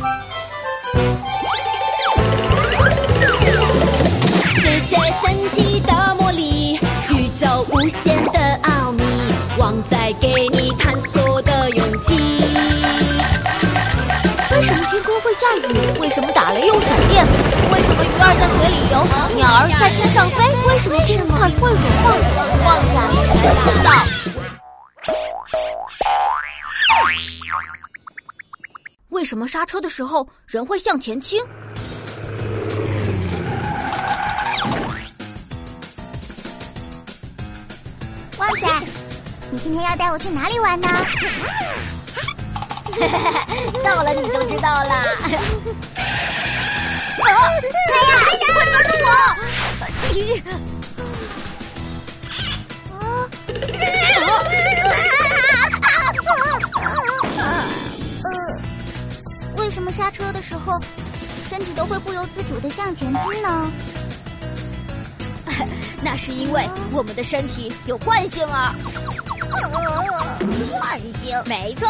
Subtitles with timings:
[0.00, 0.06] 世
[4.88, 6.74] 界神奇的魔力，
[7.10, 9.02] 宇宙无限的奥秘，
[9.58, 12.16] 旺仔给你探索的勇气。
[14.50, 15.98] 为什么天空会下雨？
[16.00, 17.26] 为什么打雷又闪电？
[17.70, 19.04] 为什么鱼儿在水里游，
[19.36, 20.42] 鸟儿在天上飞？
[20.66, 22.14] 为什么冰块会融化？
[22.64, 22.96] 旺仔
[23.26, 23.36] 全
[23.66, 23.90] 知道。
[29.20, 31.38] 为什么刹车的时候人会向前倾？
[38.38, 38.66] 旺仔，
[39.50, 40.88] 你今天要带我去哪里玩呢？
[43.84, 44.88] 到了你就知道了。
[47.22, 47.36] 哎呀，
[48.54, 49.08] 快抓住我！
[60.00, 60.80] 刹车的时候
[61.46, 63.70] 身体都会不由自主的向前倾呢？
[66.02, 68.74] 那是因为我们的身体有惯性啊。
[69.50, 70.38] 呃，
[70.70, 71.42] 惯性？
[71.44, 71.86] 没错，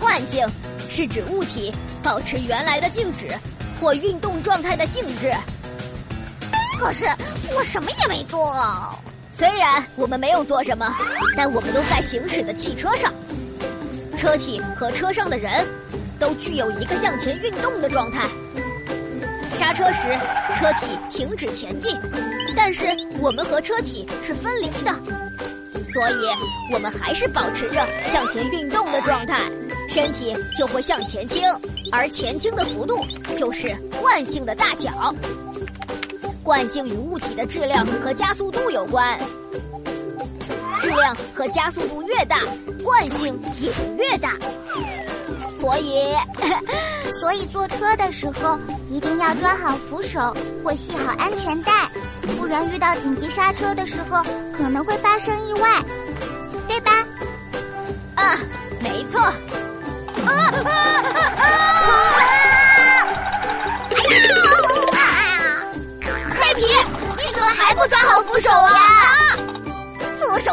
[0.00, 0.44] 惯性
[0.90, 3.28] 是指物体保持原来的静止
[3.80, 5.32] 或运动状态的性质。
[6.80, 7.04] 可是
[7.56, 8.52] 我什么也没做。
[9.38, 10.92] 虽然我们没有做什么，
[11.36, 13.14] 但我们都在行驶的汽车上。
[14.16, 15.64] 车体和车上的人
[16.18, 18.28] 都具有一个向前运动的状态。
[19.58, 20.08] 刹车时，
[20.54, 21.98] 车体停止前进，
[22.56, 22.86] 但是
[23.20, 24.94] 我们和车体是分离的，
[25.92, 26.14] 所以
[26.72, 29.40] 我们还是保持着向前运动的状态，
[29.88, 31.42] 身体就会向前倾，
[31.90, 33.04] 而前倾的幅度
[33.36, 35.14] 就是惯性的大小。
[36.42, 39.18] 惯性与物体的质量和加速度有关，
[41.34, 42.38] 和加速度越大，
[42.84, 44.32] 惯性也就越大。
[45.58, 46.14] 所以，
[47.20, 51.88] 所以坐车的时候一定要抓好扶手或系好安全带，
[52.38, 54.22] 不然遇到紧急刹车的时候
[54.56, 55.82] 可能会发生意外，
[56.68, 56.92] 对吧？
[58.14, 58.38] 啊，
[58.80, 59.20] 没错。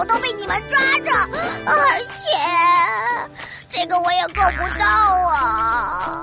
[0.04, 1.12] 手都被你们抓着，
[1.66, 2.28] 而且
[3.70, 4.86] 这个我也够不到
[5.30, 6.22] 啊！